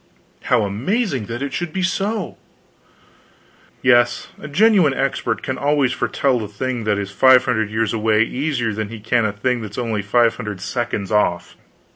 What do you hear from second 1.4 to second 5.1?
it should be so!" "Yes, a genuine